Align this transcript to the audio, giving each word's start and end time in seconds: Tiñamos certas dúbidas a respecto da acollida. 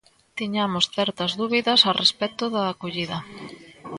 Tiñamos 0.37 0.85
certas 0.95 1.31
dúbidas 1.41 1.81
a 1.89 1.91
respecto 2.01 2.43
da 2.53 2.61
acollida. 2.71 3.17